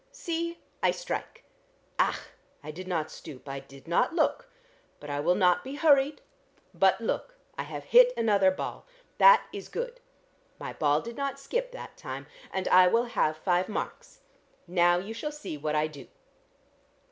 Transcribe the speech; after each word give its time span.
See! 0.11 0.57
I 0.81 0.89
strike! 0.89 1.43
Ach! 1.99 2.15
I 2.63 2.71
did 2.71 2.87
not 2.87 3.11
stoop. 3.11 3.47
I 3.47 3.59
did 3.59 3.87
not 3.87 4.15
look. 4.15 4.49
But 4.99 5.11
I 5.11 5.19
will 5.19 5.35
not 5.35 5.63
be 5.63 5.75
hurried.... 5.75 6.21
But 6.73 7.01
look, 7.01 7.35
I 7.55 7.61
have 7.61 7.83
hit 7.83 8.11
another 8.17 8.49
ball. 8.49 8.87
That 9.19 9.43
is 9.53 9.69
good! 9.69 9.99
My 10.59 10.73
ball 10.73 11.01
did 11.01 11.17
not 11.17 11.39
skip 11.39 11.71
that 11.73 11.97
time, 11.97 12.25
and 12.51 12.67
I 12.69 12.87
will 12.87 13.05
have 13.13 13.37
five 13.37 13.69
marks. 13.69 14.21
Now 14.65 14.97
you 14.97 15.13
shall 15.13 15.31
see 15.31 15.55
what 15.55 15.75
I 15.75 15.85
do!" 15.85 16.07